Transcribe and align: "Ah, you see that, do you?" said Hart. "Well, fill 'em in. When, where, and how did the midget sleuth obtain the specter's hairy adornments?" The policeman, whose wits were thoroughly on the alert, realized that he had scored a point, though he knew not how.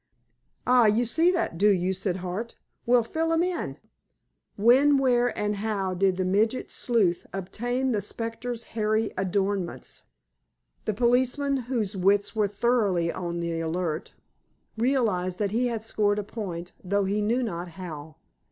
"Ah, 0.65 0.87
you 0.87 1.05
see 1.05 1.29
that, 1.29 1.59
do 1.59 1.69
you?" 1.69 1.93
said 1.93 2.17
Hart. 2.25 2.55
"Well, 2.87 3.03
fill 3.03 3.31
'em 3.31 3.43
in. 3.43 3.77
When, 4.55 4.97
where, 4.97 5.27
and 5.37 5.57
how 5.57 5.93
did 5.93 6.17
the 6.17 6.25
midget 6.25 6.71
sleuth 6.71 7.27
obtain 7.31 7.91
the 7.91 8.01
specter's 8.01 8.63
hairy 8.73 9.11
adornments?" 9.15 10.01
The 10.85 10.95
policeman, 10.95 11.57
whose 11.69 11.95
wits 11.95 12.35
were 12.35 12.47
thoroughly 12.47 13.11
on 13.13 13.41
the 13.41 13.59
alert, 13.61 14.15
realized 14.75 15.37
that 15.37 15.51
he 15.51 15.67
had 15.67 15.83
scored 15.83 16.17
a 16.17 16.23
point, 16.23 16.71
though 16.83 17.05
he 17.05 17.21
knew 17.21 17.43
not 17.43 17.67
how. 17.67 18.15